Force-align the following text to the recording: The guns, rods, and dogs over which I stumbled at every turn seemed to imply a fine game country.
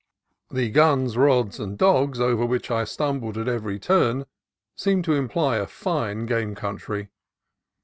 The 0.49 0.71
guns, 0.71 1.15
rods, 1.15 1.59
and 1.59 1.77
dogs 1.77 2.19
over 2.19 2.43
which 2.43 2.71
I 2.71 2.85
stumbled 2.85 3.37
at 3.37 3.47
every 3.47 3.77
turn 3.77 4.25
seemed 4.75 5.03
to 5.05 5.13
imply 5.13 5.57
a 5.57 5.67
fine 5.67 6.25
game 6.25 6.55
country. 6.55 7.09